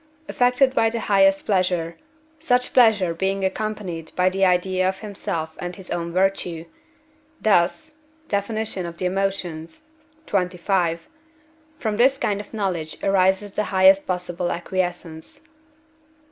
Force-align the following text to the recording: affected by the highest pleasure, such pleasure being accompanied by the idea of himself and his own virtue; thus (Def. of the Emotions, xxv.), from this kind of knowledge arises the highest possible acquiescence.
affected 0.27 0.73
by 0.73 0.89
the 0.89 1.01
highest 1.01 1.45
pleasure, 1.45 1.95
such 2.39 2.73
pleasure 2.73 3.13
being 3.13 3.45
accompanied 3.45 4.11
by 4.15 4.31
the 4.31 4.43
idea 4.43 4.89
of 4.89 5.01
himself 5.01 5.55
and 5.59 5.75
his 5.75 5.91
own 5.91 6.11
virtue; 6.11 6.65
thus 7.39 7.93
(Def. 8.27 8.49
of 8.49 8.97
the 8.97 9.05
Emotions, 9.05 9.81
xxv.), 10.25 10.99
from 11.77 11.97
this 11.97 12.17
kind 12.17 12.41
of 12.41 12.51
knowledge 12.51 12.97
arises 13.03 13.51
the 13.51 13.65
highest 13.65 14.07
possible 14.07 14.51
acquiescence. 14.51 15.41